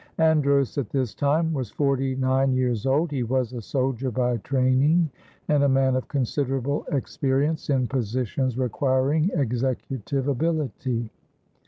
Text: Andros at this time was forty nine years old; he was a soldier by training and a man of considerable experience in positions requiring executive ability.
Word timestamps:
Andros 0.17 0.79
at 0.79 0.89
this 0.89 1.13
time 1.13 1.53
was 1.53 1.69
forty 1.69 2.15
nine 2.15 2.55
years 2.55 2.87
old; 2.87 3.11
he 3.11 3.21
was 3.21 3.53
a 3.53 3.61
soldier 3.61 4.09
by 4.09 4.37
training 4.37 5.11
and 5.47 5.61
a 5.63 5.69
man 5.69 5.95
of 5.95 6.07
considerable 6.07 6.83
experience 6.91 7.69
in 7.69 7.85
positions 7.87 8.57
requiring 8.57 9.29
executive 9.35 10.27
ability. 10.27 11.07